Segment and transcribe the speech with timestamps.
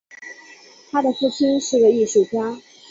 [0.89, 2.59] 他的父亲是个艺术家。